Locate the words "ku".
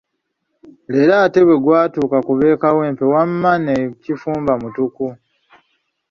2.25-2.31